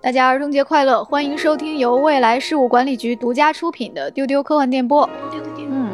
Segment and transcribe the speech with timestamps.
[0.00, 1.02] 大家儿童节快乐！
[1.02, 5.04] 欢迎收听由未来事务管理局独家出品的《丢丢科幻电波》。
[5.58, 5.90] 嗯，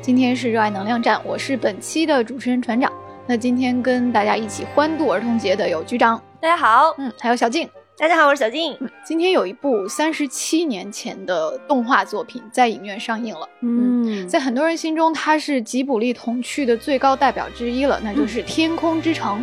[0.00, 2.90] 今天是热爱能量站，我是本期的主持人船长。
[3.26, 7.68] 那今天跟大家一起欢度儿童节的有局长，大家好，嗯，还有小静，
[7.98, 8.74] 大家好，我是小静。
[9.04, 19.40] 今天有一部三十七年前的动画作品在影院上映了，嗯，在很多人心中，它是吉卜力童趣的最高代表之一了，那就是《天空之城》。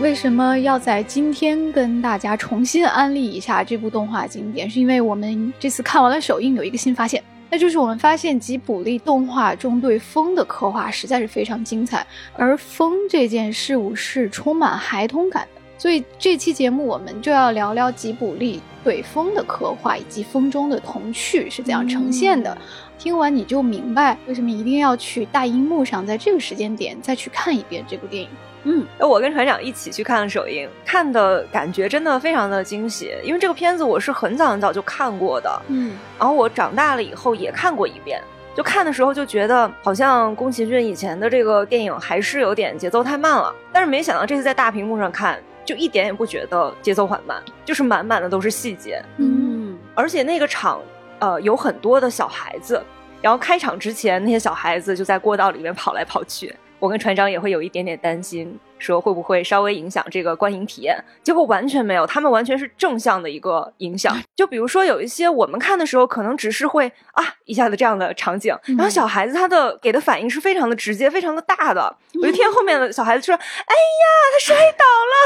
[0.00, 4.68] 为什么要在今天跟大家重新安利一下这部动画经典？
[4.68, 15.62] 是因为我们这次看完了首映，有一个新发现，那就是我们发现吉卜力动画中对风的刻画实在是非常精彩，而风这件事物是充满孩童感的。
[15.78, 22.56] 所以这期节目我们就要聊聊吉卜力对风的刻画，以及风中的童趣是怎样呈现的。
[22.98, 28.28] 听完你就明白为什么一定要去大荧幕上，在这个时间点再去看一遍这部电影。
[28.68, 38.20] 嗯，我跟船长一起去看了首映，看的感觉真的非常的惊喜，因为这个片子我是很早很早就看过的，嗯，然后我长大了以后也看过一遍，
[38.56, 50.80] 就看的时候就觉得好像宫崎骏以前的这个电影还是有点节奏太慢了，但是没想到这次在大屏幕上看，就一点也不觉得节奏缓慢，就是满满的都是细节，嗯，而且那个场，
[51.20, 52.82] 呃，有很多的小孩子，
[53.22, 56.52] 然后开场之前那些小孩子就在过道里面跑来跑去。
[56.86, 60.96] 我跟船长也会有一点点担心，说会不会稍微影响这个观影体验？
[61.22, 64.16] 结果完全没有，他们完全是正向的一个影响。
[64.34, 71.96] 就比如说有一些我们看的时候，可能只是会啊一下子这样的场景，然后小孩子他的给的反应是非常的直接、非常的大的。
[72.12, 74.84] 有一天后面的小孩子说：“哎呀，他摔倒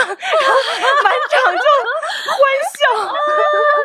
[0.08, 0.56] 了！”然后
[1.04, 1.60] 满场就
[2.26, 2.38] 欢
[2.78, 3.14] 笑，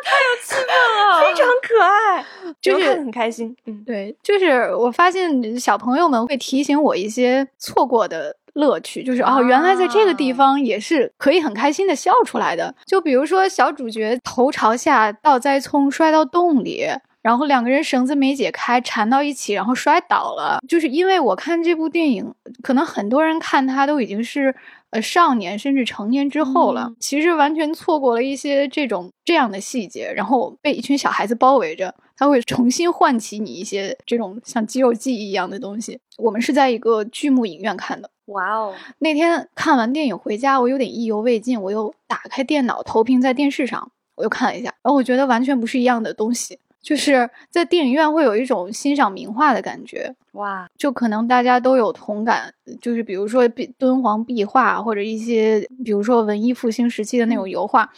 [0.02, 0.70] 太有气氛
[1.10, 2.24] 了，非常可爱，
[2.60, 3.56] 就是很开心。
[3.66, 7.46] 嗯，对，就是我发现小朋友们会提醒我一些。
[7.58, 12.74] 错过的乐趣就是哦，原来在这个地方也是可以很开心的笑出来的。
[12.86, 16.86] 就比如说小主角头朝下倒栽葱摔到洞里，
[17.22, 20.58] 然后两个人绳子没解开缠到一起，然后摔倒了。
[20.66, 24.54] 就是因为我看这部电影，可能很多人看他都已经是
[24.90, 31.94] 呃少年甚至成年之后了，其实完全错过了一些这种这样的细节，然后被一群小孩子包围着。
[32.16, 36.00] 它会重新唤起你一些这种像肌肉记忆一样的东西。
[36.16, 38.74] 我们是在一个剧目影院看的，哇哦！
[38.98, 46.58] 那天看完电影回家，我有点意犹未尽，我又打开电脑投屏在电视上，我又看了一下，然后我觉得完全不是一样的东西。
[46.80, 50.68] 就是在电影院会有一种欣赏名画的感觉，哇！
[50.78, 57.92] 就可能大家都有同感，就是比如说壁敦煌壁画或者一些，比如说文艺复兴时期的那种油画，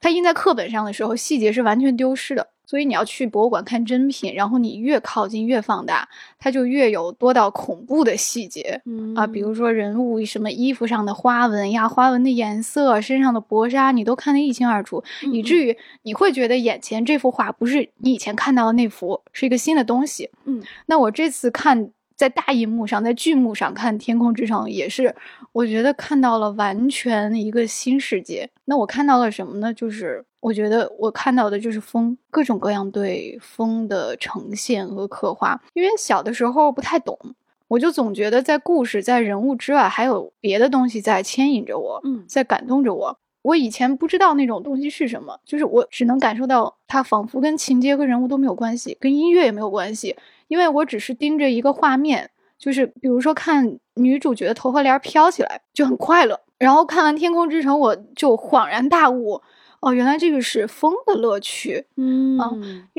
[0.00, 2.46] 它印在课本上的时候，细节是完全丢失的。
[2.66, 20.28] 所以你要去博物馆看真品，然后你越靠近越放大，它就越有多到恐怖的细节，嗯啊，比如说人物什么衣服上的花纹呀、花纹的颜色、身上的薄纱，你都看得一清二楚，以至于你会觉得眼前这幅画不是你以前看到的那幅，是一个新的东西。
[20.44, 25.14] 嗯，那我这次看在大荧幕上，在剧目上看《天空之城》，也是
[25.56, 28.46] 我觉得看到了完全一个新世界。
[28.66, 29.72] 那我看到了什么呢？
[29.72, 30.24] 就是。
[30.40, 35.60] 我觉得我看到的就是风，各种各样对风的呈现和刻画。
[35.72, 37.18] 因为小的时候不太懂，
[37.66, 43.18] 我就总觉得在故事、在人物之外，还有别的东西在牵引着我，嗯，在感动着我。
[43.42, 50.14] 我以前不知道那种东西是什么，就是我只能感受到它仿佛跟情节和人物都没有关系，跟音乐也没有关系，
[50.46, 59.42] 因为我只是盯着一个画面，就是比如说看女主角的头发帘飘起来就很快乐，然后看完《天空之城》，我就恍然大悟。
[59.80, 62.50] 哦，原来这个是风的乐趣，嗯啊，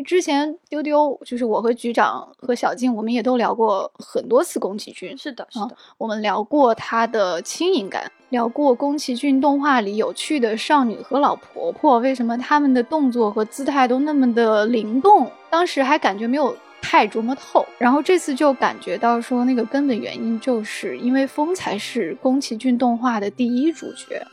[0.05, 16.55] 之前丢丢就是我和局长和小静，我们也都聊过很多次宫崎骏，是的，是的，我们聊过他的轻盈感，聊过宫崎骏动画里有趣的少女和老婆婆，为什么他们的动作和姿态都那么的灵动，当时还感觉没有
[16.89, 24.25] 太琢磨透，然后这次就感觉到说那个根本原因就是因为风才是宫崎骏动画的第一主角。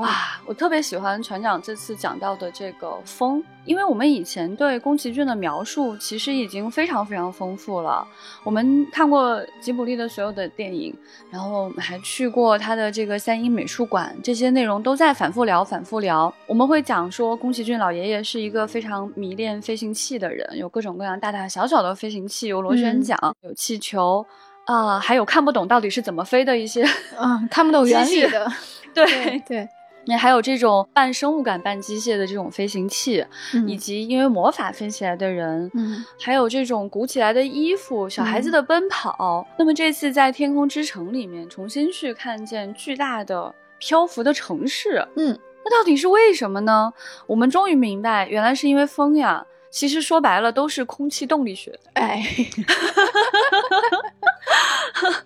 [0.00, 8.06] 哇，我特别喜欢船长这次讲到的这个风，因为我们以前对宫崎骏的描述其实已经非常非常丰富了。
[8.42, 10.94] 我们看过吉卜力的所有的电影，
[11.30, 16.32] 然后还去过他的这个三鹰美术馆，这些内容都在反复聊，反复聊。
[16.46, 24.24] 我们会讲说，宫崎骏老爷爷是一个非常迷恋飞行器的人，有各种各样大大小小的飞行器，有螺旋桨，有气球，
[24.64, 26.82] 啊，还有看不懂到底是怎么飞的一些，
[27.18, 28.50] 嗯，看不懂原理的，
[28.94, 29.68] 对对。
[30.06, 33.24] 那还有这种半生物感、半机械的这种飞行器，
[33.66, 39.46] 以及因为魔法飞起来的人，嗯，还有这种鼓起来的衣服、小孩子的奔跑。
[39.58, 46.92] 那么这次在《天空之城》里面重新去看见巨大的漂浮的城市，嗯，那到底是为什么呢？
[47.26, 49.46] 我们终于明白，原来是因为风呀。
[49.70, 51.78] 其实说白了都是空气动力学。
[51.92, 52.20] 哎，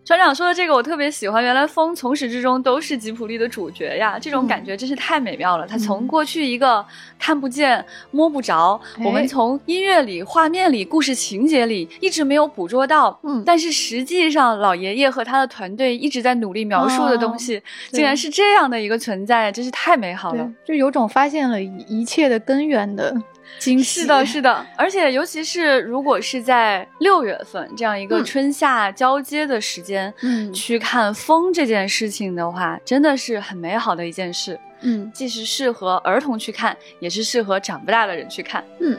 [0.04, 1.42] 船长说的这个我特别喜欢。
[1.42, 5.66] 原来风从始至终都是吉普力的主角呀，这种感觉真是太美妙了。
[5.66, 6.84] 他从过去一个
[7.18, 20.46] 看不见、摸不着，我们从音乐里、画面里、故事情节里一直没有捕捉到，嗯，但是实际上老爷爷和他的团队一直在努力描述的东西，竟然是这样的一个存在，真是太美好了。
[20.66, 23.14] 就有种发现了一切的根源的。
[23.58, 34.58] 是的，是的，而且尤其是如果是在六月份这样一个春夏交接的时间，嗯，去看风这件事情的话，真的是很美好的一件事。
[34.80, 38.62] 嗯，既是适合儿童去看，也是适合长不大的人去看。
[38.80, 38.98] 嗯。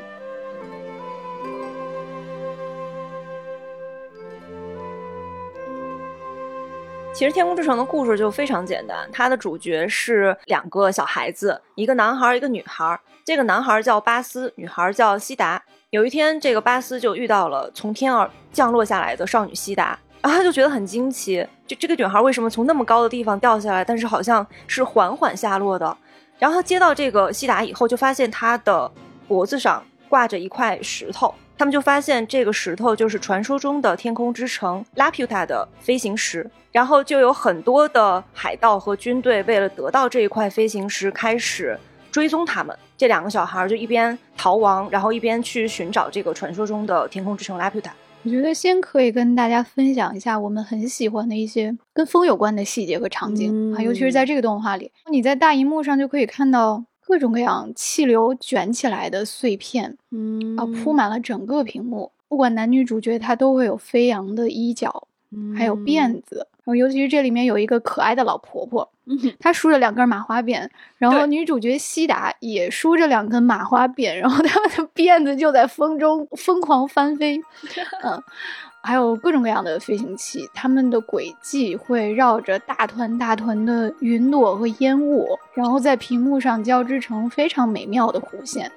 [7.15, 12.99] 其实《天空之城》的故事就非常简单，它的主角是两个小孩子，一个男孩，一个女孩。
[13.23, 15.63] 这个男孩叫巴斯，女孩叫西达。
[15.91, 25.97] 有一天，这个巴斯就遇到了从天而降落下来的少女西达，然后他就觉得很惊奇，就这个女孩为什么从那么高的地方掉下来，但是好像是缓缓下落的。
[26.37, 28.91] 然后他接到这个西达以后，就发现她的
[29.25, 31.33] 脖子上挂着一块石头。
[31.57, 41.79] 他们就发现这个石头就是传说中的天空之城拉普塔的飞行石，然后就有很多的海盗和军队为了得到这一块飞行石，开始
[42.11, 42.77] 追踪他们。
[42.97, 47.93] 这两个小孩就一边逃亡，然后一边去寻找这个传说中的天空之城拉普塔。
[48.23, 56.83] 我觉得先可以跟大家分享一下我们很喜欢的一些跟风有关的细节和场景啊，尤其是在这个动画里，你在大荧幕上就可以看到。
[57.07, 62.11] 各种各样气流卷起来的碎片，嗯啊，铺满了整个屏幕。
[62.27, 65.07] 不管男女主角，他都会有飞扬的衣角，
[65.55, 66.47] 还有辫子。
[66.65, 68.91] 然后，尤其是这里面有一个可爱的老婆婆，
[69.39, 70.67] 她梳着两根麻花辫。
[70.97, 77.39] 然后，女主角西达也梳着两根麻花辫，然后她们的辫子就在风中疯狂翻飞。
[78.03, 78.21] 嗯。
[78.81, 88.71] 还有各种各样的飞行器，它们的轨迹会绕着大团大团的云朵和烟雾，然后在屏幕上交织成非常美妙的弧线。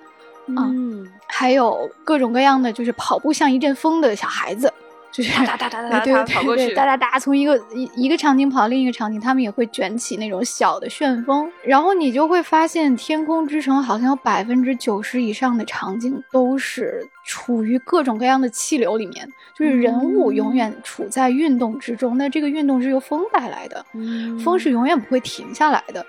[0.47, 4.73] 嗯，还有各种各样的，就是跑步像一阵风的小孩子。
[5.11, 19.27] 就是哒哒哒哒哒跑过去，哒哒哒从一个一一个场景跑到另一个场景，他们也会卷起那种小的旋风，然后你就会发现天空之城好像有百分之九十以上的场景都是处于各种各样的气流里面，
[19.57, 23.85] 就是人物永远处在运动之中，那这个运动是由风带来的，
[24.45, 26.05] 风是永远不会停下来的，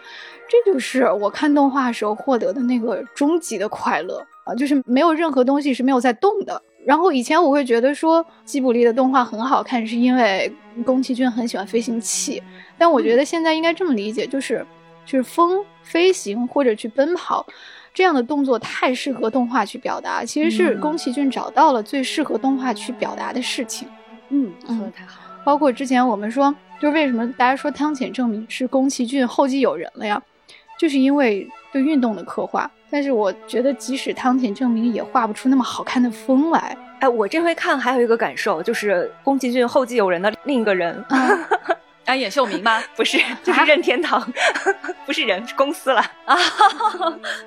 [0.47, 6.61] 这就是我看动画时候获得的那个终极的快乐啊，就是没有任何东西是没有在动的。
[6.89, 10.51] 然后以前我会觉得说吉卜力的动画很好看，是因为
[10.83, 12.41] 宫崎骏很喜欢飞行器。
[12.79, 14.65] 但我觉得现在应该这么理解，就是
[15.05, 17.45] 就是风飞行或者去奔跑
[17.93, 23.87] 这样的动作太适合动画去表达，其实是宫崎骏找到了最适合动画去表达的事情。
[24.29, 25.21] 嗯，说的太好。
[25.45, 26.51] 包括之前我们说，
[26.81, 30.19] 就是为什么大家说汤浅证明是宫崎骏后继有人了呀？
[30.79, 32.71] 就是因为对运动的刻画。
[32.91, 36.75] 但是我觉得，即使汤浅证明也画不出那么好看的风来。
[36.99, 41.01] 哎，我这回看还有一个感受，就是宫崎骏后继有人的另一个人，
[42.05, 42.81] 啊，演秀明吗？
[42.97, 44.21] 不是，就是任天堂，
[45.05, 46.35] 不是人，是公司了啊。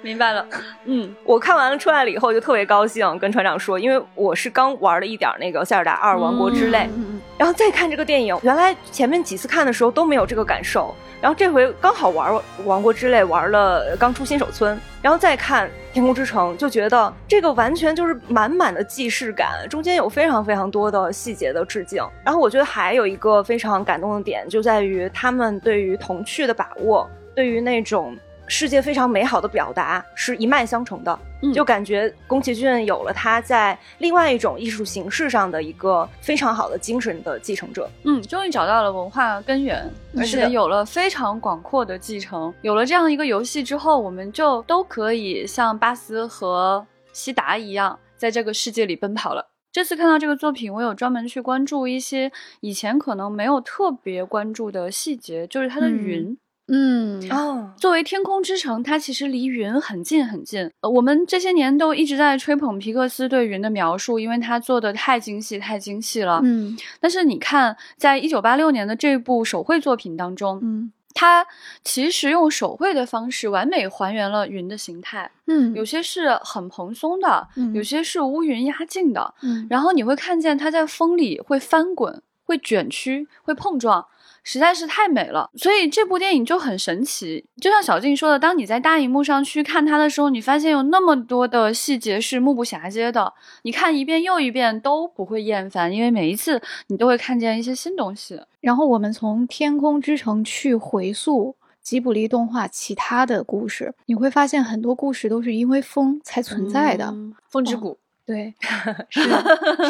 [0.01, 0.47] 明白了。
[0.85, 6.79] 嗯，我看完了出来了以后就特别高兴，跟船长说，因为我是刚玩了一点那个《塞尔达二：王国之泪》，
[7.37, 10.95] 然后再看这个电影，原来前面几次看的时候都没有这个感受。
[11.21, 12.33] 然后这回刚好玩
[12.65, 22.03] 《王国之泪》，玩了刚出新手村，然后再看《天空之城》，就觉得这个完全就是满满的既视感，中间有非常非常多的细节的致敬。
[22.25, 28.17] 然后我觉得还有一个非常感动的点，就在于他们对于童趣的把握，对于那种。
[28.49, 31.19] 世界非常美好的表达是一脉相承的，
[31.53, 37.91] 就感觉宫崎骏有了他在另外一种艺术形式上的一个非常好的精神的继承者。
[38.05, 42.53] 嗯，终于找到了文化根源，而且有了非常广阔的继承。
[42.63, 49.49] 有了这样一个游戏之后，我们就都可以像巴斯和西达一样，在这个世界里奔跑了。
[49.73, 52.31] 这次看到这个作品，我有专门去关注一些
[52.61, 56.25] 以前可能没有特别关注的细节，就是它的云。
[56.25, 56.39] 嗯
[57.31, 60.71] 哦，作为天空之城，它其实离云很近很近。
[60.81, 66.41] 呃，我们这些年都一直在吹捧皮克斯对云的描述，因为它做的太精细、太精细了。
[66.43, 71.47] 嗯，但是你看，在一九八六年的这部手绘作品当中，嗯，它
[71.85, 75.31] 其实用手绘的方式完美还原了云的形态。
[75.47, 79.35] 嗯，有些是很蓬松的，有些是乌云压境的。
[79.43, 84.07] 嗯，然后你会看见它在风里会翻滚、会卷曲、会碰撞。
[84.45, 87.45] 实在是太美了，所以这部电影就很神奇。
[87.61, 93.33] 就像小静说的，当你在大荧幕上去看它的时候，你发现有那么多的细节是目不暇接的，
[93.63, 98.41] 你看一遍又一遍都不会厌烦，因为每一次你都会看见一些新东西。
[98.61, 107.13] 然后我们从《天空之城》去回溯吉卜力动画其他的故事，你会发现很多故事都是因为风才存在的。
[107.49, 108.55] 风之谷，对，
[109.11, 109.21] 是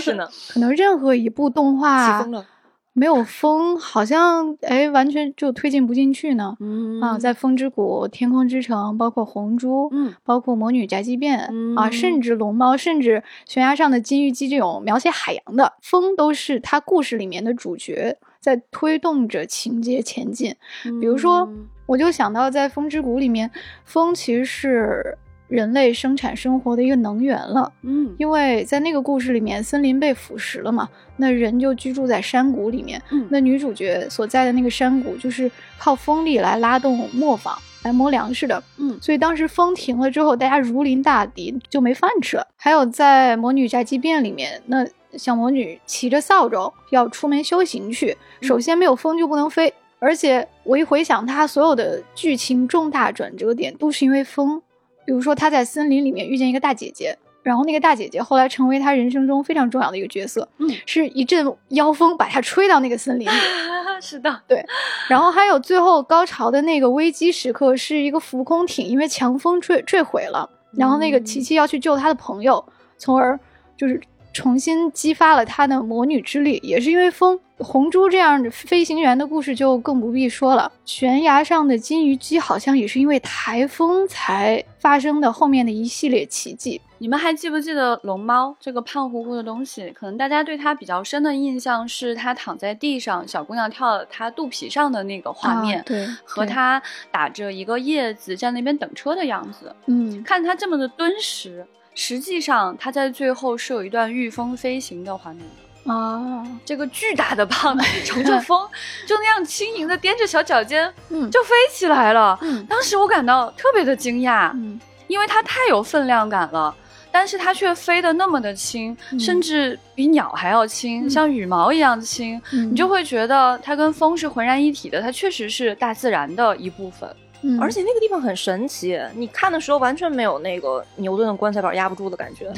[0.01, 2.19] 是呢， 可能任何一部动画。
[2.19, 2.47] 起风了。
[2.95, 6.55] 没有风，好像哎，完全就推进不进去呢。
[6.61, 11.39] 嗯啊，在风之谷、天空之城，包括红猪，嗯，包括魔女宅急便
[11.75, 20.55] 啊，甚至龙猫，甚至悬崖上的金鱼姬这种描写海洋的风，都是它故事里面的主角在推动着情节前进。
[21.01, 21.49] 比如说，
[21.87, 23.51] 我就想到在风之谷里面，
[23.85, 25.19] 风其实是。
[25.53, 42.47] 人类生产生活的一个能源了，嗯，因为在那个故事里面，森林被腐蚀了嘛，那人就居住在山谷里面，嗯，那女主角所在的那个山谷就是靠风力来拉动磨坊来磨粮食的，嗯，所以当时风停了之后，大家如临大敌，就没饭吃了。
[42.57, 44.87] 还有在《魔女宅急便》里面，那
[45.19, 54.63] 小魔女骑着扫帚要出门修行去，首先没有风就不能飞，而且我一回想，她所有的剧情重大转折点都是因为风。
[55.05, 60.49] 比如说，他在森林里面遇见一个大姐姐，然后那个大姐姐后来成为他人生中非常重要的一个角色。
[60.59, 63.33] 嗯，是一阵妖风把他吹到那个森林里。
[64.01, 64.65] 是的，对。
[65.09, 72.65] 然后还有最后高潮的那个危机时刻，是一个浮空艇因为强风坠坠毁了，然后那个琪琪要去救他的朋友，
[72.99, 73.39] 从而
[73.77, 74.01] 就是
[74.33, 77.39] 重新激发了他的魔女之力，也是因为风。
[77.59, 80.73] 红珠这样飞行员的故事就更不必说了。
[80.85, 86.81] 悬崖上的金鱼姬好像也是因为台风才发生的后面的一系列奇迹。
[86.99, 89.91] 你们还记不记得龙猫这个胖乎乎的东西？
[89.91, 99.73] 可能大家对它比较深的印象是它躺在地上，小姑娘跳它肚皮上的那个画面，对，和它打着一个叶子在那边等车的样子。
[99.87, 105.93] 嗯，看它这么的敦实，实际上它在最后是有一段御风飞行的画面的。
[105.93, 108.69] 啊，这个巨大的胖子 乘着风，
[109.05, 112.39] 就那样轻盈的踮着小脚尖，嗯，就飞起来了。
[112.41, 116.73] 嗯，当时我感到特别的惊讶，嗯，因为它太有分量感了，
[117.11, 127.13] 但是它却飞得那么的轻，甚至比鸟还要轻，像羽毛一样轻，嗯你就会觉得它跟风是浑然一体的，它确实是大自然的一部分。
[127.61, 132.47] 而且那个地方很神奇，你看的时候完全没有那个牛顿的棺材板压不住的感觉，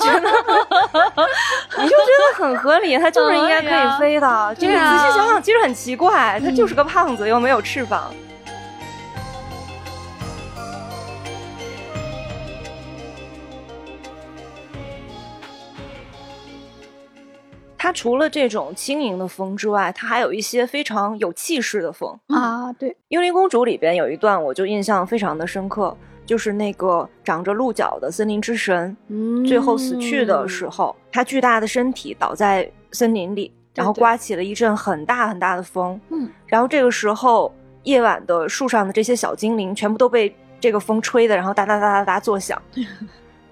[0.00, 0.28] 觉得
[1.78, 4.54] 你就觉得很合理，它就是应该可以飞的。
[4.58, 8.12] 这个仔细想想，其实很奇怪，它就是个胖子，又没有翅膀。
[17.82, 22.72] 它除了这种轻盈的风之外，它还有一些非常有气势的风啊。
[22.74, 28.96] 对，《幽灵公主》里边有一段，我就印象非常的深刻，就是那个长着鹿角的森林之神，
[29.44, 36.00] 最后死去的时候，他巨大的身体倒在森林里，然后刮起了一阵很大很大的风。
[36.10, 42.62] 嗯，然后这个时候，夜晚的树上的这些小精灵全部都被这个风吹的，然后哒哒哒哒哒作响。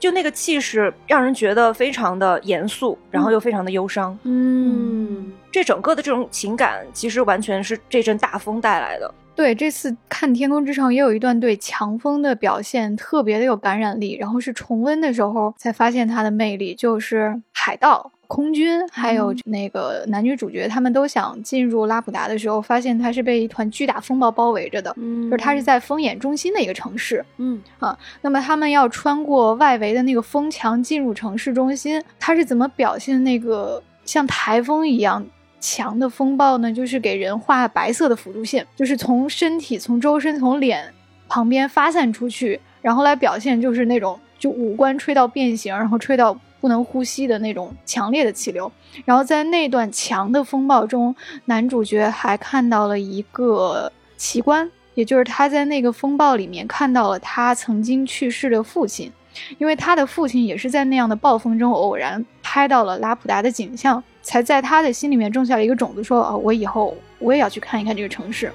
[0.00, 4.19] 就那个气势，让人觉得非常的严肃，然后又非常的忧伤。
[4.25, 9.14] 嗯，这整个的这种情感，其实完全是这阵大风带来的。
[9.37, 18.11] 对，这次看《天空之城》也有一段对强风的表现特别的有感染力，然后是重温的时候才发现它的魅力，就是海盗。
[18.30, 27.25] 空军还有那个男女主角，他们都想进入拉普达的时候，发现它是被一团巨大风暴包围着的，就是它是在风眼中心的一个城市。
[27.38, 35.26] 嗯啊，那么他们要穿过外围的那个风墙进入城市中心，它是怎么表现那个像台风一样
[35.58, 36.72] 强的风暴呢？
[36.72, 40.94] 就是给人画白色的辅助线，就是从身体、从周身、从脸
[41.28, 46.38] 旁边发散出去，然后来表现就是那种就五官吹到变形，然后吹到。
[46.60, 48.70] 不能呼吸的那种强烈的气流，
[49.04, 51.14] 然后在那段强的风暴中，
[51.46, 59.10] 男主角还看到了一个奇观，也就是他在那个风暴里面看到了他曾经去世的父亲，
[59.58, 68.52] 因为他的父亲也是在那样的暴风中偶然拍到了拉普达的景象，才在他的心里面种下了一个种子，说啊，我以后我也要去看一看这个城市。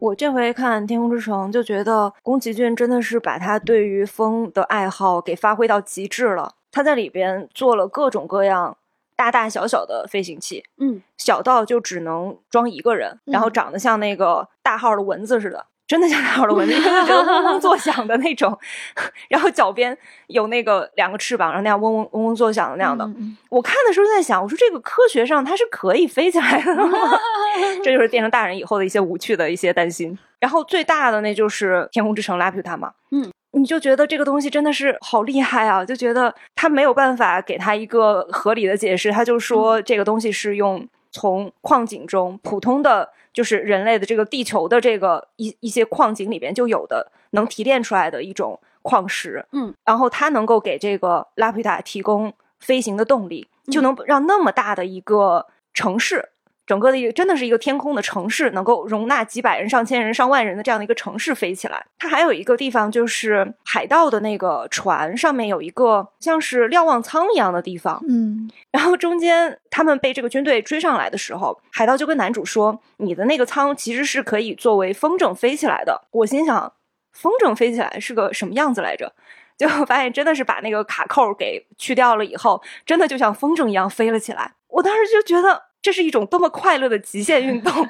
[0.00, 6.54] 我这回看《天空之城》，就觉得宫崎骏真的是把他对于风的爱好给发挥到极致了。
[6.70, 8.76] 他在里边做了各种各样
[9.16, 15.66] 大大小小的飞行器，嗯，小到就只能装一个人，然后长得像那个大号的蚊子似的。
[15.88, 18.56] 真的像大号的蚊子，觉得嗡嗡作响的那种，
[19.28, 23.08] 然后脚边有那个两个翅膀，然后那样嗡嗡嗡嗡作响的那样的。
[23.48, 26.98] 我看的时候在想，我说这个科学上它是可以飞起来的吗？
[27.82, 30.16] 这就是变成大人以后的一些无趣的一些担心。
[30.38, 43.10] 然后最大的那就是天空之城拉普塔嘛，嗯，你就觉得这个东西真的是好厉害啊，就觉得他没有办法给他一个合理的解释，他就说这个东西是用从矿井中普通的。
[43.30, 56.30] 就是人类的这个地球的这个一一些矿井里边就有的能提炼出来的一种矿石，嗯，然后它能够给这个拉普塔提供飞行的动力，就能让那么大的一个城市。
[56.68, 61.82] 整个的一个真的是一个天空的城市，能够容纳几百人、上千人、上万人的这样的一个城市飞起来。
[61.98, 67.98] 它还有一个地方，就是海盗的那个船上面有一个像是瞭望舱一样的地方。
[68.06, 76.70] 嗯， 然后中间他们被这个军队追上来的时候，海盗就跟男主说：“你的那个舱其实是可以作为风筝飞起来的。”我心想，
[77.12, 79.14] 风筝飞起来是个什么样子来着？
[79.56, 84.52] 就发现真的是把那个卡扣给去掉了以后，真的就像风筝一样飞了起来。
[84.68, 85.67] 我当时就觉得。
[85.80, 87.72] 这是一种多么快乐的极限运动！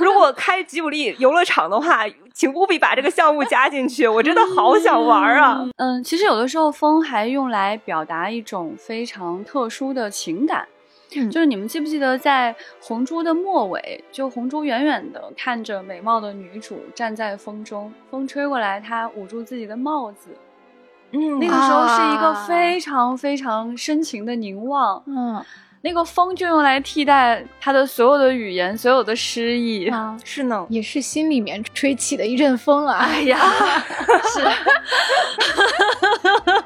[0.00, 5.64] 如果开吉卜力游乐场的话，请务必把这个项目加进去，我真的好想玩啊！
[5.76, 10.68] 嗯，其实有的时候风还用来表达一种非常特殊的情感，
[11.30, 20.30] 就是你们记不记得在《红猪》的末尾，就红猪远远的看着美貌的女主站在风中，风吹过来，她捂住自己的帽子。
[21.12, 25.02] 嗯，那个时候是一个非常非常深情的凝望。
[25.06, 25.42] 嗯，
[25.82, 29.88] 那个风就用来替代他的所有的语言，所有的诗意。
[29.88, 32.98] 啊， 是呢，也是心里面吹起的一阵风啊！
[32.98, 33.38] 哎呀，
[34.34, 34.44] 是。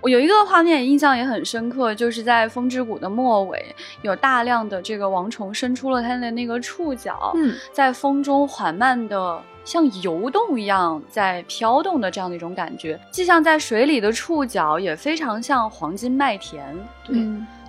[0.00, 9.42] 对我有一个画面印象也很深刻，就是在风之谷的末尾，有大量的这个王虫伸出了它的那个触角，嗯，在风中缓慢的。
[9.62, 16.64] 像游动一样在飘动的这样的一种感觉，既像在水里的触角，也非常像黄金麦田。
[17.04, 17.14] 对，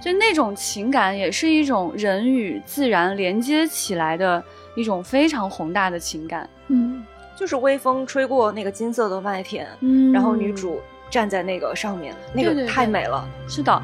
[0.02, 4.42] 所以那种情感也是一种人与自然连接起来的
[4.74, 6.50] 一种非常宏大的情感。
[6.70, 10.80] 嗯，就是微风吹过那个金色的麦田，嗯，然后女主
[11.12, 13.28] 站在那个上面，那个太美了。
[13.48, 13.84] 是的。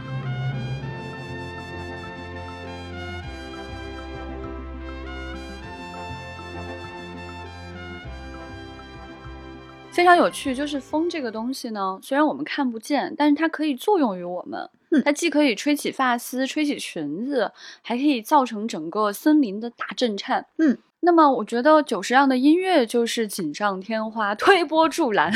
[9.92, 14.70] 非常有趣，就是风这个东西呢，虽然我们看不见，但是它可以作用于我们。
[15.04, 20.45] 它既可以吹起发丝、吹起裙子，还可以造成整个森林的大震颤。
[20.58, 20.78] 嗯。
[21.00, 25.32] 那么，我觉得久石让的音乐就是锦上添花、推波助澜，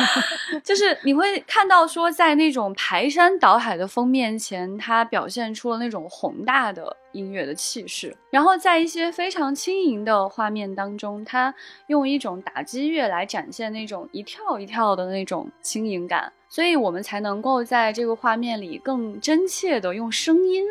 [0.64, 11.54] 就是你会看到说，在那种排山倒海的风面前，它表现出了那种宏大的音乐的气势；然后在一些非常轻盈的画面当中，它
[11.88, 20.62] 用一种打击乐来展现那种一跳一跳的那种轻盈感，所以我们才能够在这个画面里更真切的用声音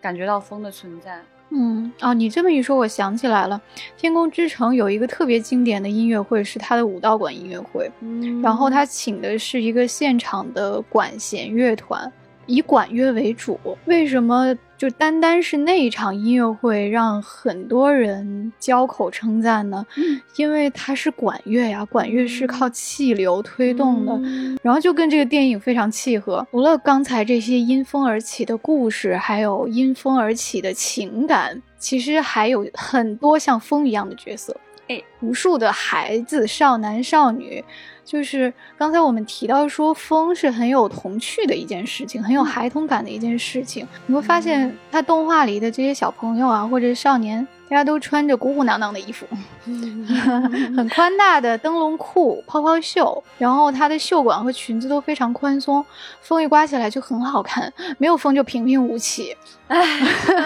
[0.00, 1.20] 感觉到风的存在。
[1.50, 3.60] 嗯哦，你这么一说，我想起来了，
[4.00, 7.90] 《天空之城》有一个特别经典的音乐会，是他的武道馆音乐会。
[7.98, 12.10] 嗯，然后他请的是一个现场的管弦乐团，
[12.52, 13.58] 以管乐为主。
[13.86, 14.54] 为什么？
[14.76, 19.86] 就单单是那一场音乐会，让很多人交口称赞呢。
[19.96, 24.20] 嗯，因为它是管乐呀，管乐是靠气流推动的，
[24.60, 26.44] 然后就跟这个电影非常契合。
[26.50, 34.56] 除了刚才这些因风而起的故事，还有因风而起的情感，其实还有很多像风一样的角色。
[34.88, 37.64] 哎，无数的孩子、少男少女。
[38.04, 43.86] 就是刚才我们提到说，风是很有童趣的一件事情，很有孩童感的一件事情。
[44.06, 47.46] 你会发现，他动画里的这些小朋友啊，或者少年。
[47.68, 49.26] 大家都穿着鼓鼓囊囊的衣服，
[49.64, 55.82] 很宽大的灯笼裤、泡泡袖，然后它的袖管和裙子都非常宽松，
[56.20, 59.34] 风一刮起来就很好看，没有风就平平无奇。
[59.68, 59.82] 哎，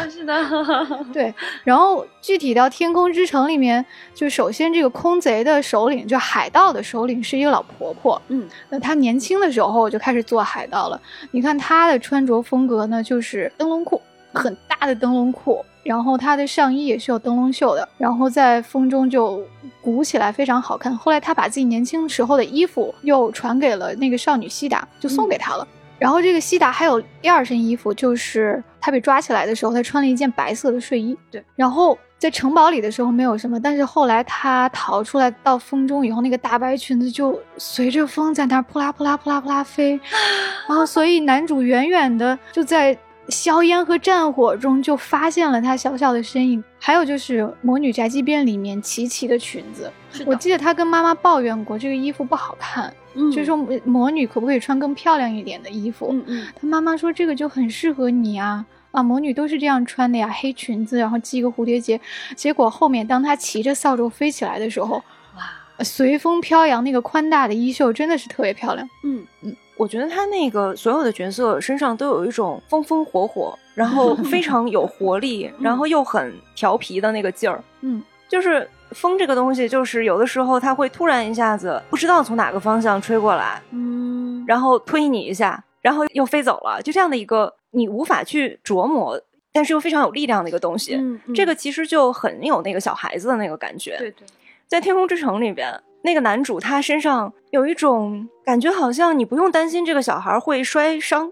[0.09, 0.37] 是的，
[1.13, 1.35] 对。
[1.65, 3.85] 然后具体到《天空之城》里面，
[4.15, 8.21] 就首先这个空贼的首领，就海盗的首领是一个老婆婆。
[8.29, 11.01] 嗯，那她年轻的时候就开始做海盗了。
[11.31, 14.01] 你看她的穿着风格呢，就是灯笼裤，
[14.33, 15.65] 很大的灯笼裤。
[15.83, 19.41] 然后她的上衣也是有灯笼袖的，然后在风中就
[19.81, 20.97] 鼓起来，非常好看。
[20.97, 25.67] 后来她把自己年轻时候的衣服又传给了那个少女西达，就送给她了。
[25.99, 31.17] 然后这个西达还有第二身衣服，就是他被抓起来的时候，他穿了一件白色的睡衣。
[31.31, 40.01] 对，然后在城堡里的时候没有什么，但是后来他逃出来到风中以后，那个大白裙子就随着风在那儿扑啦扑啦扑啦扑啦飞，
[40.67, 42.97] 然后所以男主远远的就在
[43.29, 46.63] 硝烟和战火中就发现了他小小的身影。
[46.79, 49.91] 还有就是《魔女宅急便》里面琪琪的裙子，
[50.25, 52.93] 我记得他跟妈妈抱怨过这个衣服不好看。
[53.35, 56.09] 就说魔女可不可以穿更漂亮一点的衣服？
[56.13, 58.65] 嗯嗯，他妈妈说这个就很适合你啊
[58.97, 59.03] 啊！
[59.03, 62.01] 魔女都是这样穿的呀，黑裙子，然后系一个蝴蝶结。
[62.35, 64.97] 结果后面当她骑着扫帚飞起来的时候，
[65.37, 68.89] 哇，随风飘扬，那个宽大的衣袖真的是特别漂亮。
[69.05, 77.63] 嗯嗯，我觉得她那个所有的角色身上都有一种风风火火，然后 非常有活力，然后又很调皮的那个劲儿。
[77.83, 78.69] 嗯，就是。
[78.93, 89.21] 风这个东西，就是有的时候它会突然一下子不知道从哪个方向吹过来，嗯，然后推你一下，然后又飞走了，就这样的一个你无法去琢磨，
[89.53, 90.99] 但是又非常有力量的一个东西。
[91.35, 93.97] 这个其实就很有那个小孩子的那个感觉。
[93.99, 94.27] 对对，
[94.67, 101.31] 在《天空之城》里边，那个男主他身上有一种感觉，好像你不用担心这个小孩会摔伤，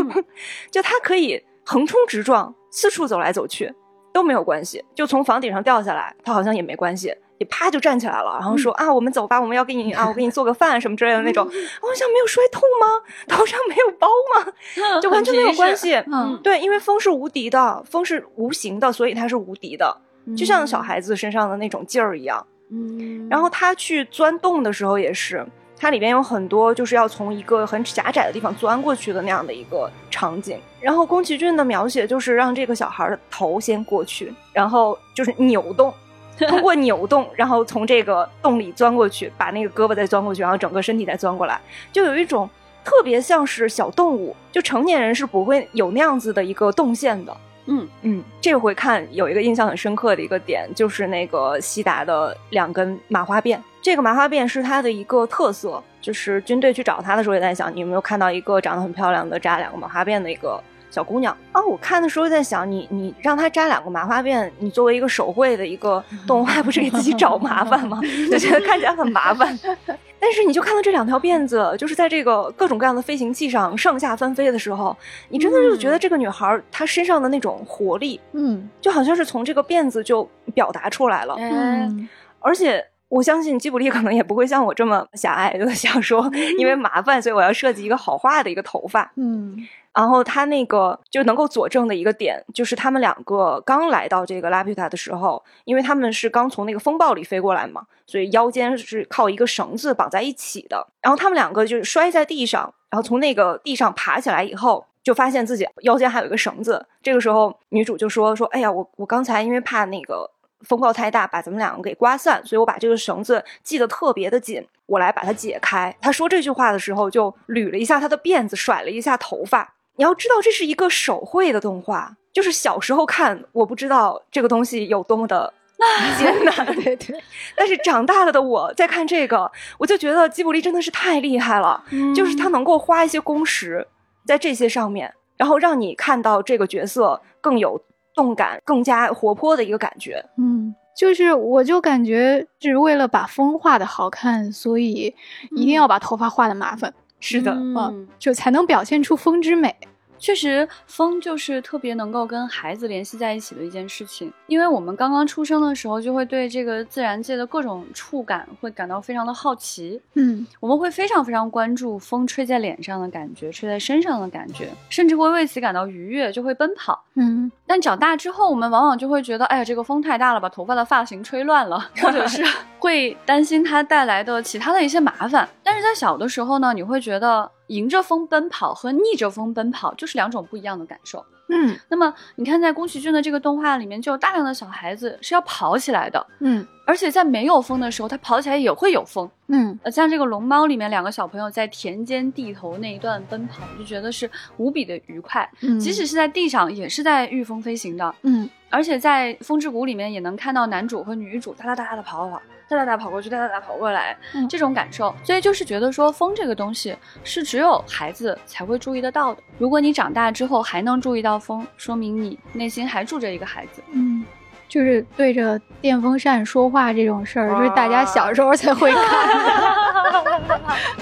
[0.70, 3.74] 就他可以横冲直撞，四处走来走去。
[4.10, 11.44] 都没有关系，就从房顶上掉下来，他好像也没关系，也啪就站起来了，然后说啊，我们走吧，我们要给你啊，我给你做个饭什么之类的那种。
[11.46, 12.86] 我想没有摔痛吗？
[13.28, 14.52] 头上没有包吗？
[15.00, 15.94] 就完全没有关系。
[16.12, 19.96] 嗯，对，因为风是无敌的，风是无形的，所以它是无敌的，
[20.36, 22.44] 就像小孩子身上的那种劲儿一样。
[22.70, 25.46] 嗯，然后他去钻洞的时候也是。
[25.80, 35.94] 它里边有很多就是要从一个很狭窄的地方钻过去的那样的一个场景，然后宫崎骏的描写就是让这个小孩的头先过去，然后就是扭动，
[36.46, 41.60] 通过扭动，然后从这个洞里钻过去，把那个胳膊再钻过去，然后整个身体再钻过来，
[41.92, 42.48] 就有一种
[42.84, 47.36] 特别像是小动物，就成年人是不会有那样子的一个动线的。
[47.70, 53.58] 嗯嗯，这回看有一个印象很深刻的一个点，就是那个西达的两根麻花辫。
[53.82, 60.58] 这个麻花辫是他的一个特色，就是军队去找他的时候也在想，你有没有看到一个长得很漂亮的扎两个麻花辫的一个
[60.90, 61.64] 小姑娘啊？
[61.64, 68.00] 我看的时候在想，你你让她扎两个麻花辫，你作为一个手绘的一个动画，不是给自己找麻烦吗？
[68.30, 69.58] 就觉得看起来很麻烦。
[70.20, 74.96] 但是你就看到这两条辫子，就是在这个各种各样的飞行器上上下翻飞的时候，
[75.28, 81.36] 你真的就觉得这个女孩她身上的那种活力，嗯，就好像是从这个辫子就表达出来了。
[81.38, 82.08] 嗯，
[82.40, 89.10] 而且我相信吉卜力可能也不会像我这么狭隘，就 想说因为麻烦，所以我要设计一个好画的一个头发。
[89.16, 89.66] 嗯。
[89.94, 100.86] 然后他那个就能够佐证的一个点，就是他们两个刚来到这个拉皮塔的时候，因为他们是刚从那个风暴里飞过来嘛，所以腰间是靠一个绳子绑在一起的。
[101.02, 106.86] 然后他们两个就是摔在地上，然后从那个地上爬起来以后，就发现自己腰间还有一个绳子。
[107.02, 119.74] 这个时候女主就说：“说哎呀，我我刚才因为怕那个风暴太大，把咱们两个给刮散，所以我把这个绳子系得特别的紧，我来把它解开。”他说这句话的时候，就捋了一下他的辫子，甩了一下头发。
[119.96, 125.52] 你要知道，这是一个手绘的动画，就是小时候看，我不知道这个东西有多么的
[126.18, 127.20] 艰难，对对。
[127.56, 131.82] 但是长大了的我在看这个，我就觉得吉卜力真的是太厉害了，
[132.14, 133.86] 就是他能够花一些工时
[134.24, 137.80] 在这些上面，然后让你看到这个角色更有
[138.18, 140.20] 动感、更加活泼的一个感觉。
[140.36, 145.14] 嗯，就是我就感觉是为了把风画的好看，所以
[145.52, 146.92] 一定要把头发画的麻烦。
[147.20, 149.72] 是的，嗯，就才能表现出风之美。
[150.18, 154.32] 确实，风就是特别能够跟孩子联系在一起的一件事情。
[154.46, 160.00] 因为我们刚刚出生的时候，就会对这个自然界的各种触感会感到非常的好奇。
[160.14, 167.04] 嗯，我们会非常非常关注风吹在脸上的感觉，吹在身上的感觉，甚至会为此感到愉悦，就会奔跑。
[167.14, 172.44] 嗯，但长大之后，我们往往就会觉得，哎呀，这个风太大了，把头发的发型吹乱了，或者是
[172.78, 175.48] 会担心它带来的其他的一些麻烦。
[175.62, 177.50] 但是在小的时候呢，你会觉得。
[177.68, 181.24] 迎着风奔跑和逆着风奔跑就是两种不一样的感受。
[181.50, 186.26] 嗯，那么你看，在宫崎骏的这个动画里面，就有大量的小孩子是要跑起来的。
[186.40, 189.30] 嗯，而且在没有风的时候，他跑起来也会有风。
[189.46, 195.50] 嗯，呃，像这个龙猫里面两个小朋友在田间地头那一段奔跑，就觉得是无比的愉快。
[195.62, 198.14] 嗯，即使是在地上，也是在御风飞行的。
[198.24, 202.42] 嗯，而且在风之谷里面，也能看到男主和女主哒哒哒哒的跑跑。
[202.68, 204.16] 哒哒哒跑过去，哒哒哒跑过来，
[204.48, 209.42] 这种感受，所以就是觉得说风这个东西是只有孩子才会注意得到的。
[209.56, 213.82] 如果你长大之后还能注意到风，说明你内心还住着一个孩子。
[213.92, 214.22] 嗯，
[214.68, 219.04] 就是对着电风扇说话这种事儿，就是大家小时候才会看。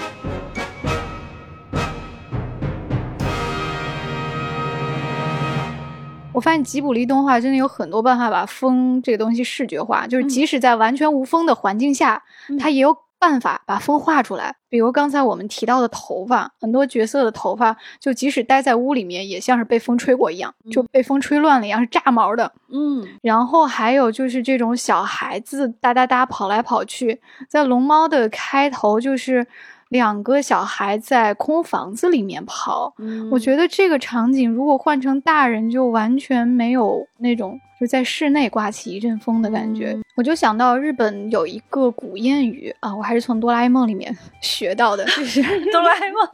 [6.37, 12.21] 我发现吉卜力动画真的有很多办法把风这个东西视觉化，就是即使在完全无风的环境下，
[12.59, 14.55] 它也有办法把风画出来。
[14.69, 22.53] 比如刚才我们提到的头发，很多角色的头发，就即使待在屋里面，也像是被风吹过一样，就被风吹乱了一样，是炸毛的。
[22.71, 27.19] 嗯，然后还有就是这种小孩子哒哒哒跑来跑去，
[27.49, 29.47] 在龙猫的开头就是。
[29.89, 32.93] 两个小孩在空房子里面跑，
[33.31, 39.97] 我觉得这个场景如果换成大人，就完全没有那种就在室内刮起一阵风的感觉。
[40.15, 46.27] 我就想到日本有一个古谚语啊，我还是从哆啦 A 梦里面 学到的，就是 哆啦 A 梦，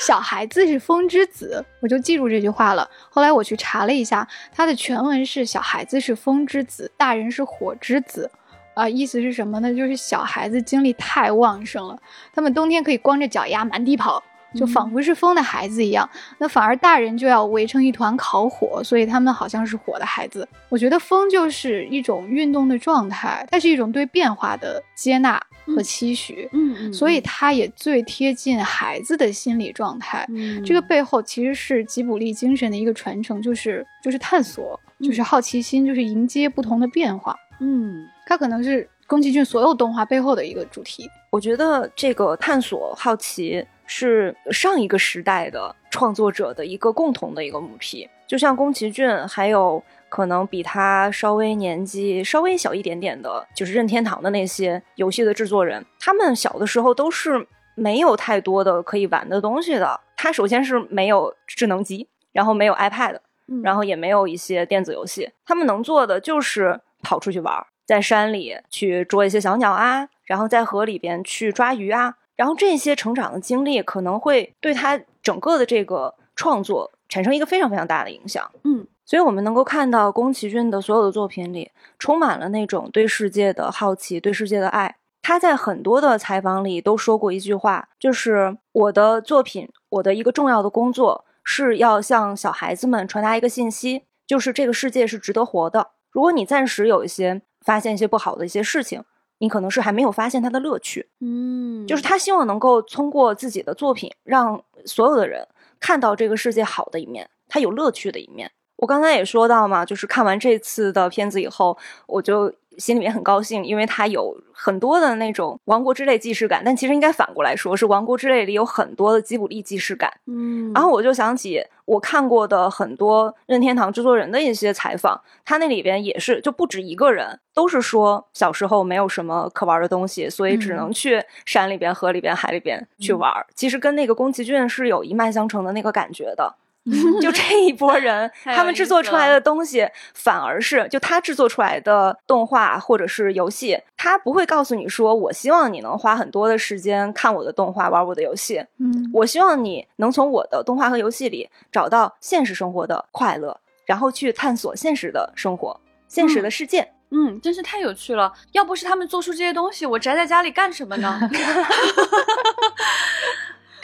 [0.00, 2.88] 小孩子是风之子，我就记住这句话了。
[3.10, 8.30] 后来我去查了一下，它的全文是小孩子是风之子，大人是火之子。
[8.76, 9.74] 啊，意思是什么呢？
[9.74, 11.98] 就是小孩子精力太旺盛了，
[12.34, 14.22] 他们冬天可以光着脚丫满地跑，
[14.54, 16.06] 就仿佛是风的孩子一样。
[16.36, 20.46] 那反而大人就要围成一团烤火，所以他们好像是火的孩子。
[20.68, 25.42] 我觉得风就是一种运动的状态，它是一种对变化的接纳
[25.74, 26.46] 和期许。
[26.52, 30.28] 嗯嗯，所以它也最贴近孩子的心理状态。
[30.66, 37.34] 这个背后其实是吉卜力精神的一个传承，就是就是探索，就是好奇心，就是迎接不同的变化。
[37.60, 38.08] 嗯。
[38.26, 41.08] 它可能是宫崎骏所有动画背后的一个主题。
[41.30, 48.08] 我觉得这个探索、好奇是上一个时代的创作者的一个共同的一个母题。
[48.26, 60.00] 就像宫崎骏，还有可能比他稍微年纪稍微小一点点的，就是任天堂的那些游戏的制作人，他们小的时候都是没有太多的可以玩的东西的。
[60.16, 63.18] 他首先是没有智能机，然后没有 iPad，
[63.62, 67.64] 然后也没有一些电子游戏，他们能做的就是跑出去玩。
[67.86, 78.50] 在山里去捉一些小鸟啊，然后在河里边去抓鱼啊，然后这些成长的经历可能会对他整个的这个创作产生一个非常非常大的影响。
[78.64, 84.96] 嗯，所以我们能够看到宫崎骏的所有的作品里充满了那种对世界的好奇、对世界的爱。
[85.22, 95.90] 他在很多的采访里都说过一句话，就是我的作品，我的一个重要的工作是要向小孩子们传达一个信息，就是这个世界是值得活的。
[96.16, 97.42] 如果你暂时有一些。
[97.66, 99.02] 发现一些不好的一些事情，
[99.38, 101.08] 你可能是还没有发现它的乐趣。
[101.18, 105.48] 嗯，就是他希望能够通过自己的作品，让所有的人
[105.80, 108.48] 看到这个世界好的一面，他有乐趣的一面。
[108.76, 111.76] 我刚才也说到嘛，就是看完这次的片子以后，
[112.06, 112.54] 我就。
[112.78, 120.12] 心里面很高兴，因为它有很多的那种王国之泪既视感，但其实应该反过来说，是王国之泪里有很多的吉卜力既视感。
[120.26, 133.32] 嗯，然后我就想起我看过的很多任天堂制作人的一些采访，他那里边也是就不止一个人，都是说小时候没有什么可玩的东西，所以只能去山里边、河里边、海里边去玩。
[133.54, 136.54] 其实跟那个宫崎骏是有一脉相承的那个感觉的。
[137.20, 148.64] 就这一波人， 他们制作出来的东西，反而是就他制作出来的动画或者是游戏，他不会告诉你说，我希望你能花很多的时间看我的动画，玩我的游戏。
[148.78, 156.92] 嗯，我希望你能从我的动画和游戏里找到现实生活的快乐，然后去探索现实的生活、现实的世界。
[157.10, 158.32] 嗯，真是太有趣了。
[158.52, 161.20] 要不是他们做出这些东西，我宅在家里干什么呢？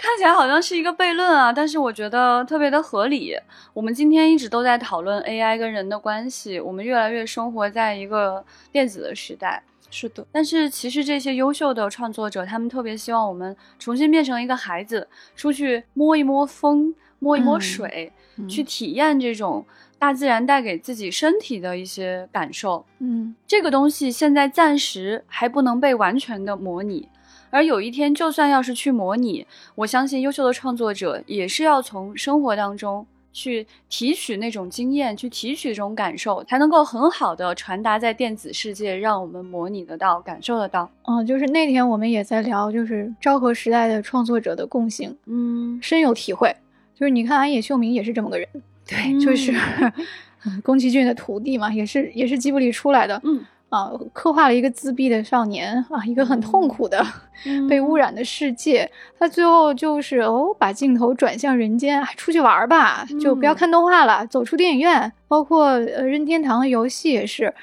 [0.02, 3.36] 看起来好像是一个悖论啊，但是我觉得特别的合理。
[3.72, 9.62] 我们今天一直都在讨论 AI 跟人的关系，我们越来越生活在一个电子的时代。
[9.92, 18.12] 是的，但是其实这些优秀的创作者，他们特别希望我们重新变成一个孩子，出去摸一摸风，摸一摸水，
[18.48, 19.64] 去体验这种
[20.00, 22.84] 大自然带给自己身体的一些感受。
[22.98, 27.08] 嗯，这个东西现在暂时还不能被完全的模拟。
[27.52, 40.90] 而有一天，就算要是去模拟，我相信优秀的创作者也是要从生活当中去提取那种经验，去提取这种感受，才能够很好的传达在电子世界，让我们模拟得到、感受得到。
[41.02, 46.56] 嗯，就是那天我们也在聊，就是昭和时代的创作者的共性，嗯，深有体会。
[46.94, 48.48] 就是你看，安野秀明也是这么个人，
[48.86, 49.54] 对，就是
[50.64, 53.44] 宫崎骏的徒弟嘛，也是也是吉卜力出来的，嗯。
[53.72, 57.02] 啊，刻画了一个自闭的少年啊，一个很痛苦的
[57.70, 58.88] 被污染的世界。
[59.18, 65.10] 他最后就是哦，把镜头转向人间，出去玩吧，就不要看动画了，走出电影院。
[65.26, 67.54] 包括呃，任天堂的游戏也是，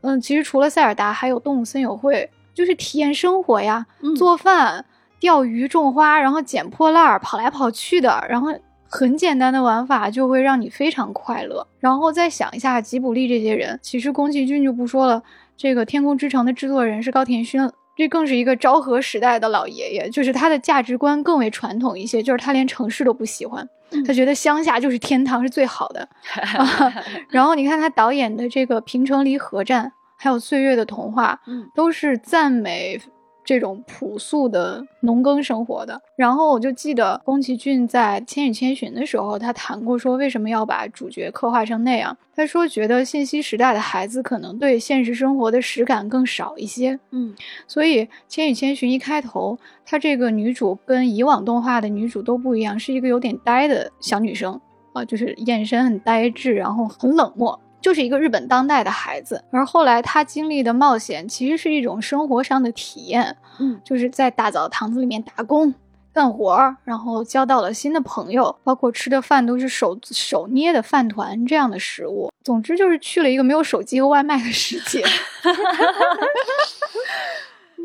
[0.00, 3.84] 嗯，其实除了塞尔达，还有动物森友会，就是体验生活呀，
[4.16, 4.86] 做饭、
[5.20, 8.48] 钓鱼、种花，然后捡破烂儿、跑来跑去的，然后
[8.88, 11.66] 很简单的玩法就会让你非常快乐。
[11.78, 15.22] 然后再想一下吉卜力这些人，其实宫崎骏就不说了。
[15.56, 23.68] 这个《天空之城》的制作人是高田勋这更是一个昭和时代的老爷爷，就是他的价值观更为传统一些，就是他连城市都不喜欢，
[24.06, 26.08] 他觉得乡下就是天堂，是最好的。
[27.28, 31.40] 然后你看他导演的这个《平城离合战》，还有《岁月的童话》，
[31.74, 33.00] 都是赞美。
[33.48, 42.14] 这种朴素的农耕生活的，然后我就记得宫崎骏在《千与千寻》的时候，他谈过说为什么要把主角刻画成那样。
[42.36, 47.00] 他说觉得信息时代的孩子可能对现实生活的实感更少一些。
[47.10, 47.34] 嗯，
[47.66, 54.60] 所以《千与千寻》一开头，他这个女主跟以往动画的女主都不一样，是一个有点呆的小女生
[54.92, 57.58] 啊，就是眼神很呆滞，然后很冷漠。
[57.80, 65.72] 就是一个日本当代的孩子，而后来他经历的冒险其实是一种生活上的体验，嗯，就是在大澡堂子里面打工
[66.12, 72.32] 干活，然后交到了新的朋友，包括吃的饭都是手手捏的饭团这样的食物。
[72.42, 75.04] 总之就是去了一个没有手机和外卖的世界。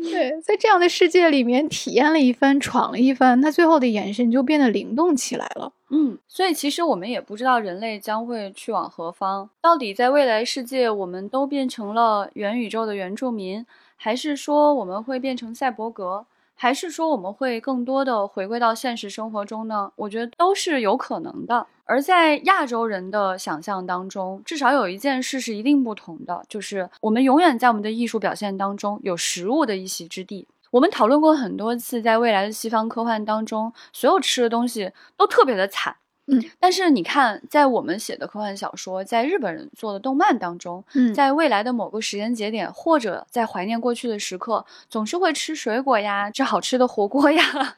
[0.02, 5.72] 对，在这样的世界里面体验了一番，闯了一番，他最后的眼神就变得灵动起来了。
[5.90, 9.48] 嗯，所以其实我们也不知道人类将会去往何方。
[9.60, 13.64] 到底在未来世界，我们都变成了元宇宙的原住民，
[13.96, 16.26] 还是说我们会变成赛博格？
[16.56, 19.90] 还是说我们会更多的回归到现实生活中呢？
[19.96, 21.66] 我觉得都是有可能的。
[21.84, 30.48] 而在亚洲人的想象当中，至少有一件事是一定不同的，就是我们永远在我们的艺术表现当中有食物的一席之地。
[30.70, 35.94] 我们讨论过很多次，在未来的西方科幻当中，所有吃的东西都特别的惨。
[36.26, 47.76] 嗯，但是你看，在我们写的科幻小说，在日本人做的动漫当中，嗯，在未来的某个时间节点，或者在怀念过去的时刻，总是会吃水果呀，吃好吃的火锅呀，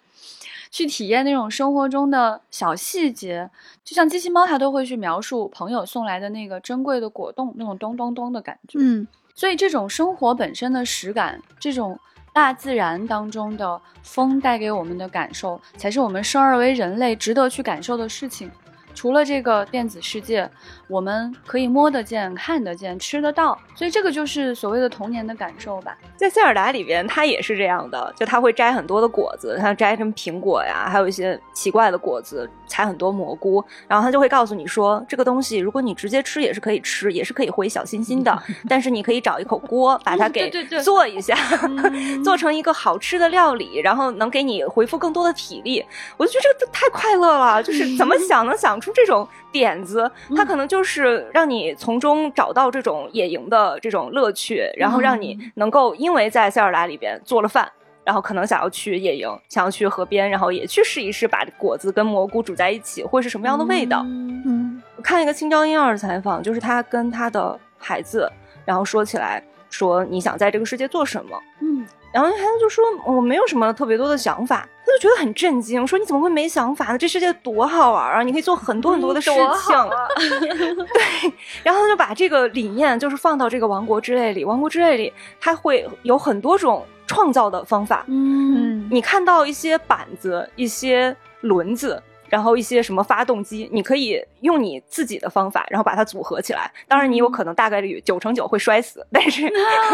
[0.76, 3.48] 去体验那种生活中的小细节。
[3.82, 8.78] 就像机器猫，它都会去描述朋友送来的那个珍贵的果冻，那种咚咚咚的感觉。
[8.78, 11.98] 嗯，所以这种生活本身的实感，这种。
[12.36, 18.50] 大自然当中的风带给我们的感受，才是我们生而为人类值得去感受的事情。
[18.96, 20.50] 除了这个电子世界，
[20.88, 25.96] 我们可以摸得见、看得见、吃得到，所以这个就是所谓的童年的感受吧。
[26.16, 40.50] 在塞尔达里边，它也是这样的，就他会摘很多的果子，他摘什么苹果呀，还有一些奇怪的果子，采很多蘑菇，然后他就会告诉你说，这个东西如果你直接吃也是可以吃，也是可以回小心心的， 但是你可以找一口锅把它 给
[40.82, 41.36] 做一下，
[42.24, 45.84] 做成一个好吃的料理，然后能给你回复更多的体力。
[46.16, 49.26] 我就觉得这个太快乐了，就是怎么想能想出这种。
[49.52, 57.66] 点子，它可能就是让你从中找到这种野营的这种乐趣，然后让你能够因为在塞尔达里边做了饭，
[58.04, 64.02] 然后可能想要去野营，想要去河边，然后也去试一试把果子跟蘑菇煮在一起会是什么样的味道。
[64.04, 68.30] 嗯，我看一个青椒婴儿采访，就是他跟他的孩子，
[68.66, 71.40] 然后说起来说你想在这个世界做什么？
[71.62, 71.86] 嗯。
[72.12, 76.98] 然后孩子就说：“我没有什么特别多的想法。”他就觉得很震惊，说：“你怎么会没想法呢？
[76.98, 78.22] 这世界多好玩啊！
[78.22, 84.44] 你可以做很多很多的事情。”啊 对，然后他就把这个理念就是放到这个王国之泪里。
[84.44, 88.04] 王国之泪里，他会有很多种创造的方法。
[88.06, 92.00] 嗯，你看到一些板子，一些轮子。
[92.28, 96.70] 然后一些什么发动机，你可以用你自己的方法，然后把它组合起来。
[96.88, 99.50] 当然，你有可能大概率九成九会摔死，但是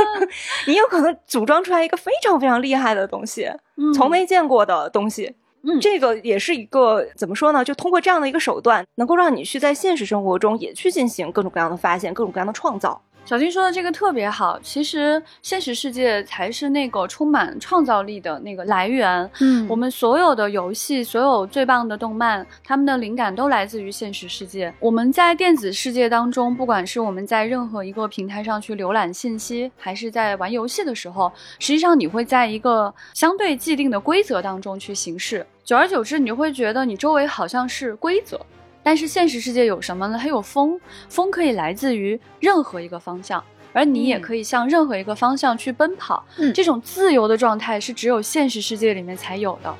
[0.67, 3.51] 你有可能组装出来一个非常非常厉害的东西，
[3.95, 5.35] 从没见过的东西。
[5.65, 7.65] 嗯，这个也是一个怎么说呢？
[7.65, 13.01] 就通过这样的一个手段，能够让你去在现实生活中也去进行各种各样的发现，各种各样的创造。
[13.25, 19.31] 小金说的这个特别好，其实现实世界才是那个充满创造力的那个来源。
[19.41, 24.75] 嗯，我们所有的游戏，所有最棒的动漫，他们的灵感都来自于现实世界。
[24.81, 35.47] 我们在电子世界当中，不管是我们在任何一个平台上去浏览信息，还是在玩游戏的时候，实际上你会在一个相对既定的规则当中去行事。
[35.65, 38.39] 久而久之，你就会觉得你周围好像是规则。
[38.85, 40.19] 但是现实世界有什么呢？
[40.21, 43.43] 它有风，风可以来自于任何一个方向，
[43.73, 46.25] 而你也可以向任何一个方向去奔跑。
[46.37, 49.73] 嗯，这种自由的状态是只有现实世界里面才有的。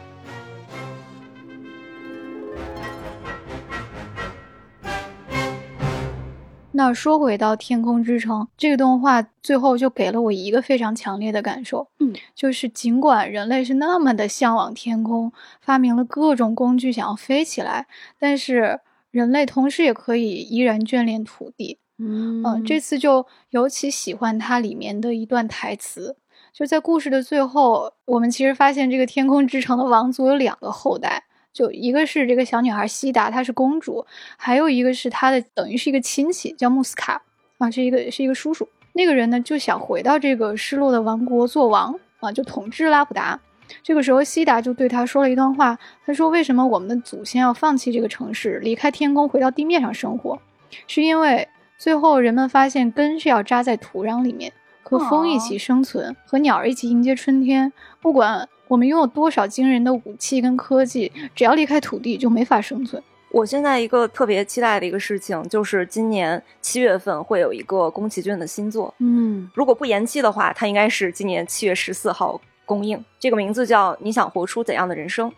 [6.75, 17.89] 那说回到《天空之城》这个动画，最后就给了我一个非常强烈的感受，嗯，就是尽管人类是那么的向往天空，发明了各种工具想要飞起来，
[18.21, 18.79] 但是。
[19.13, 26.17] 人类同时也可以依然眷恋土地，嗯，这次就尤其喜欢它里面的一段台词，
[26.53, 34.05] 就在故事的最后，我们其实发现这个天空之城的王族有两个后代，就一个是这个小女孩西达，她是公主，
[34.37, 37.23] 还有一个是她的等于是一个亲戚，叫穆斯卡，
[37.59, 41.95] 啊，是一个是一个叔叔，那个人呢就想回到这个失落的王国做王。
[42.23, 43.41] 啊，就统治拉普达。
[43.83, 50.39] 这个时候，西达就对他说了一段话，他说：“为什么我们的祖先要放弃这个城市，离开天宫，回到地面上生活？
[50.87, 51.47] 是因为
[51.79, 54.53] 最后人们发现根是要扎在土壤里面，
[54.83, 57.73] 和风一起生存，和鸟儿一起迎接春天。
[58.01, 63.03] 不管我们拥有多少惊人的武器跟科技，只要离开土地，就没法生存。”
[63.33, 68.95] 我现在一个特别期待的一个事情，就是今年七月份会有一个宫崎骏的新作。
[68.99, 72.39] 嗯，如果不延期的话，它应该是今年七月十四号。
[72.73, 75.31] 公映这个名字叫你想活出怎样的人生？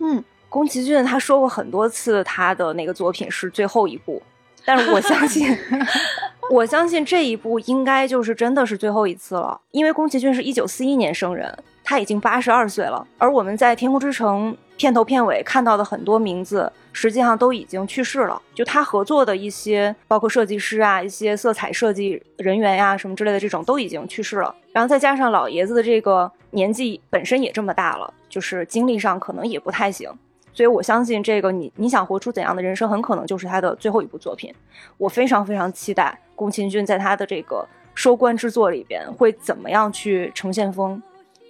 [0.00, 4.20] 嗯，宫崎骏他说过很多次他的那个作品是最后一部，
[4.66, 5.56] 但是我相信，
[6.50, 14.52] 我相信这一部应该就是真的是最后一次了，因为宫崎骏是一九四一年生人，他已经八十二岁了，而我们在《天空之城》
[14.82, 16.72] 片头片尾看到的很多名字。
[16.94, 18.42] 实际上都已经去世了。
[18.52, 24.54] 就他合作的一些，包括设计师啊、一些色彩设计人员呀什么之类的，这种都已经去世了。
[24.72, 30.10] 然后再加上老爷子的这个年纪本身也这么大了，就是精力上可能也不太行。
[30.52, 34.54] 所以我相信这个你你想活出怎样的人生，很可能就是他的最后一部作品。
[34.98, 41.02] 我非常非常期待宫崎骏在他的这个收官之作里边会怎么样去呈现风，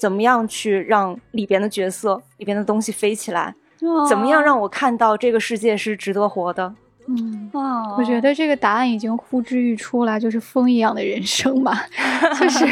[0.03, 3.55] 怎么样去让里边的角色里边的东西飞起来。
[4.09, 6.75] 怎么样让我看到这个世界是值得活的？
[7.07, 7.49] 嗯，
[7.97, 11.73] 我觉得这个答案已经呼之欲出了，就是风一样的人生嘛，
[12.41, 12.67] 就是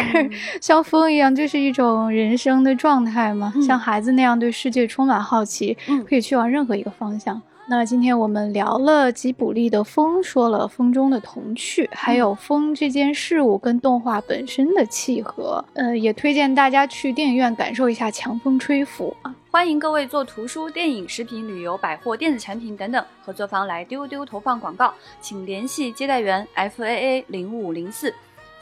[0.61, 5.77] 像风一样，就是一种人生的状态嘛，像孩子那样对世界充满好奇，
[6.09, 7.41] 可以去往任何一个方向。
[7.71, 15.65] 那今天我们聊了吉卜力的风，说了风中的童趣，还有风这件事物跟动画本身的契合。
[15.75, 19.33] 呃，也推荐大家去电影院感受一下强风吹拂啊！
[19.53, 28.13] 欢迎各位做图书、电影、食品、旅游、百货、电子产品等等合作方来丢丢投放广告，请联系接待员 f a a 零五零四，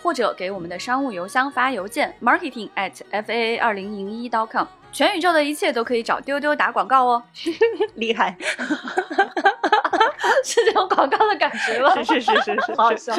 [0.03, 4.67] 或者给我们的商务邮箱发邮件 marketing at f a a 二零零一 dot com。
[4.93, 7.23] 全宇宙的一切都可以找丢丢打广告哦，
[7.95, 8.37] 厉害，
[10.45, 11.95] 是这种广告的感觉吗？
[12.03, 13.15] 是是是是是，好笑。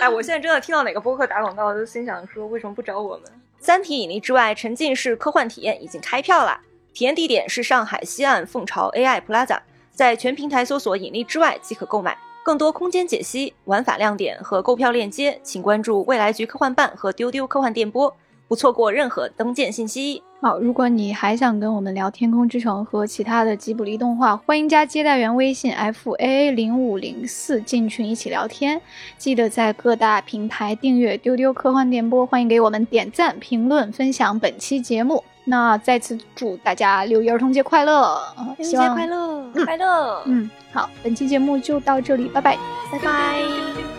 [0.00, 3.24] 哎，我现在真的听到哪个播客打广告，都心想说，为什么不找我们？
[3.58, 6.60] 三体引力之外沉浸式科幻体验已经开票了，
[6.94, 9.60] 体验地点是上海西岸凤巢 AI Plaza，
[9.92, 12.16] 在全平台搜索“引力之外”即可购买。
[12.44, 18.16] 更多空间解析、玩法亮点和购票链接，请关注未来局科幻办和丢丢科幻电波。
[18.46, 20.22] 不错过任何登舰信息。
[20.40, 28.80] 好，如果你还想跟我们聊《天空之城》和其他的吉卜力动画，欢迎加接待员微信 f a a 零五零四进群一起聊天。
[29.16, 35.24] 记得在各大平台订阅丢丢科幻电波，欢迎给我们点赞、评论、分享本期节目。
[35.44, 38.16] 那再次祝大家六一儿童节快乐！
[38.58, 40.22] 六一节快乐，快乐。
[40.26, 42.56] 嗯，好，本期节目就到这里，拜拜，
[42.92, 43.97] 拜拜。